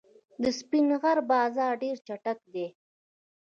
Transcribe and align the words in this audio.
د 0.41 0.43
سپین 0.59 0.87
غر 1.01 1.17
بازان 1.29 1.71
ډېر 1.81 1.97
چټک 2.07 2.39
دي. 2.53 2.67